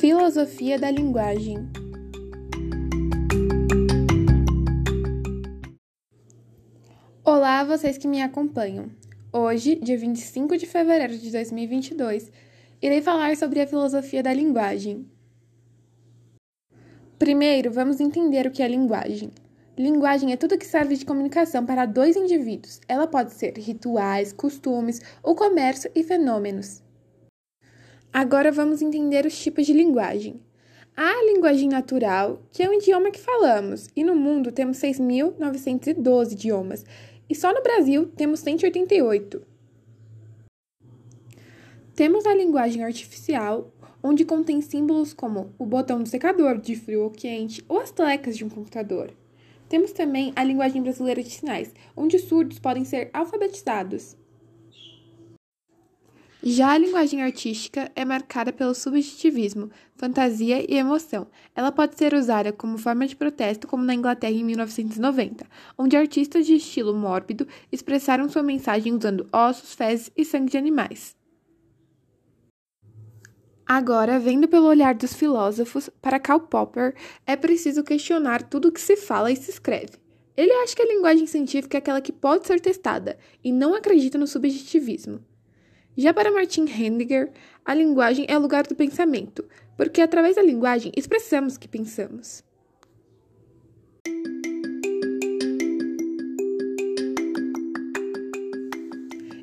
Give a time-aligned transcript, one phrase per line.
[0.00, 1.58] Filosofia da linguagem.
[7.22, 8.90] Olá, vocês que me acompanham.
[9.30, 12.32] Hoje, dia 25 de fevereiro de 2022,
[12.80, 15.06] irei falar sobre a filosofia da linguagem.
[17.18, 19.30] Primeiro, vamos entender o que é linguagem.
[19.76, 22.80] Linguagem é tudo que serve de comunicação para dois indivíduos.
[22.88, 26.82] Ela pode ser rituais, costumes, o comércio e fenômenos.
[28.12, 30.42] Agora vamos entender os tipos de linguagem.
[30.96, 36.32] Há a linguagem natural, que é o idioma que falamos, e no mundo temos 6.912
[36.32, 36.84] idiomas,
[37.28, 39.46] e só no Brasil temos 188.
[41.94, 47.10] Temos a linguagem artificial, onde contém símbolos como o botão do secador de frio ou
[47.10, 49.12] quente ou as teclas de um computador.
[49.68, 54.16] Temos também a linguagem brasileira de sinais, onde surdos podem ser alfabetizados.
[56.42, 61.26] Já a linguagem artística é marcada pelo subjetivismo, fantasia e emoção.
[61.54, 66.46] Ela pode ser usada como forma de protesto, como na Inglaterra em 1990, onde artistas
[66.46, 71.14] de estilo mórbido expressaram sua mensagem usando ossos, fezes e sangue de animais.
[73.66, 76.94] Agora, vendo pelo olhar dos filósofos, para Karl Popper,
[77.26, 79.92] é preciso questionar tudo o que se fala e se escreve.
[80.34, 84.16] Ele acha que a linguagem científica é aquela que pode ser testada e não acredita
[84.16, 85.20] no subjetivismo.
[85.96, 87.30] Já para Martin Heidegger,
[87.64, 89.44] a linguagem é o lugar do pensamento,
[89.76, 92.44] porque através da linguagem expressamos o que pensamos.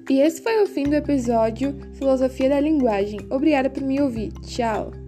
[0.10, 3.20] E esse foi o fim do episódio Filosofia da Linguagem.
[3.30, 4.32] Obrigada por me ouvir.
[4.42, 5.07] Tchau!